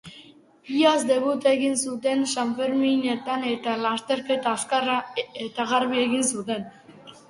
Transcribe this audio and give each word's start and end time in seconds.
Iaz 0.77 1.01
debuta 1.09 1.53
egin 1.57 1.77
zuten 1.91 2.25
sanferminetan, 2.37 3.47
eta 3.53 3.79
lasterketa 3.85 4.55
azkarra 4.59 5.01
eta 5.49 5.73
garbia 5.77 6.13
egin 6.13 6.31
zuten. 6.37 6.71